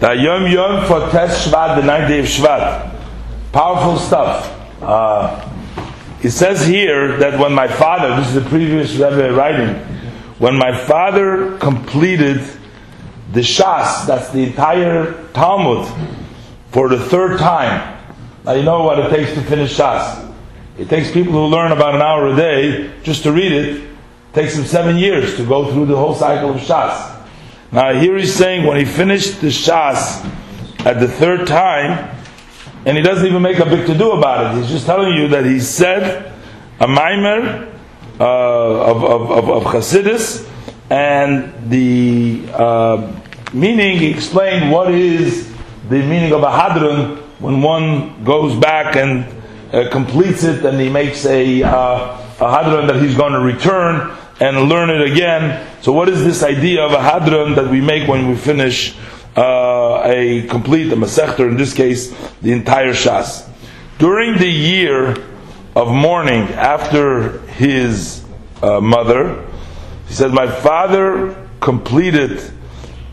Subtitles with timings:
[0.00, 2.90] The Yom Yom for Tes Shvat, the ninth day of Shvat.
[3.52, 4.50] Powerful stuff.
[4.80, 5.46] Uh,
[6.22, 9.74] it says here that when my father, this is the previous Rebbe writing,
[10.38, 12.40] when my father completed
[13.32, 15.86] the Shas, that's the entire Talmud,
[16.70, 17.98] for the third time.
[18.46, 20.34] Now you know what it takes to finish Shas.
[20.78, 23.76] It takes people who learn about an hour a day just to read it.
[23.76, 23.88] it
[24.32, 27.19] takes them seven years to go through the whole cycle of Shas.
[27.72, 30.24] Now here he's saying when he finished the Shas
[30.84, 32.16] at the third time,
[32.84, 34.60] and he doesn't even make a big to do about it.
[34.60, 36.32] He's just telling you that he said
[36.80, 37.68] a maamar
[38.18, 40.48] uh, of, of, of, of Chassidus,
[40.90, 43.20] and the uh,
[43.52, 45.52] meaning, he explained what is
[45.88, 49.24] the meaning of a hadran when one goes back and
[49.72, 54.16] uh, completes it and he makes a, uh, a hadran that he's going to return
[54.40, 55.66] and learn it again.
[55.82, 58.96] So, what is this idea of a hadran that we make when we finish
[59.36, 63.46] uh, a complete, a masechter, in this case, the entire shas?
[63.98, 65.16] During the year
[65.76, 68.24] of mourning after his
[68.62, 69.46] uh, mother,
[70.08, 72.40] he said, My father completed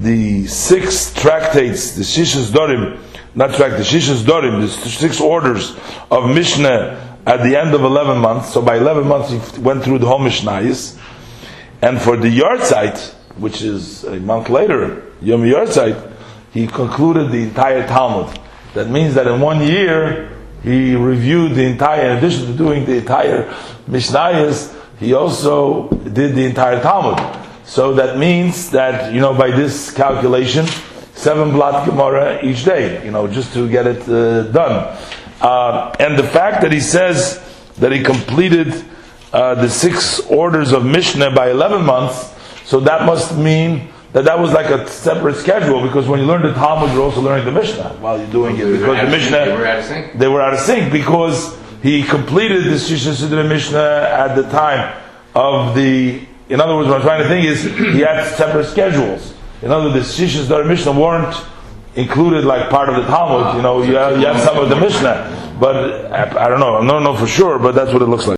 [0.00, 3.00] the six tractates, the Shisha Sedorim,
[3.36, 5.76] not tract, the Shisha Sedorim, the six orders
[6.10, 8.52] of Mishnah at the end of 11 months.
[8.52, 10.98] So by 11 months he went through the whole Mishnayos.
[11.80, 16.12] And for the Yartzeit, which is a month later, Yom Yartzeit,
[16.52, 18.38] he concluded the entire Talmud.
[18.74, 20.30] That means that in one year,
[20.62, 23.52] he reviewed the entire, in addition to doing the entire
[23.88, 27.18] Mishnayos, he also did the entire Talmud.
[27.64, 30.66] So that means that, you know, by this calculation,
[31.14, 34.96] seven blot Gemara each day, you know, just to get it uh, done.
[35.42, 37.42] Uh, and the fact that he says
[37.78, 38.84] that he completed
[39.32, 42.32] uh, the six orders of Mishnah by 11 months,
[42.64, 46.42] so that must mean that that was like a separate schedule because when you learn
[46.42, 48.66] the Talmud, you're also learning the Mishnah while you're doing it.
[48.66, 50.18] Because the Mishnah, they were out of sync.
[50.18, 55.02] They were out of sync because he completed the Shisha Sidra Mishnah at the time
[55.34, 56.24] of the.
[56.48, 59.34] In other words, what I'm trying to think is he had separate schedules.
[59.62, 61.34] In other words, the Shisha Sidra Mishnah weren't
[61.96, 63.56] included like part of the Talmud.
[63.56, 66.76] You know, you have, you have some of the Mishnah, but I, I don't know.
[66.76, 68.30] I don't know for sure, but that's what it looks like.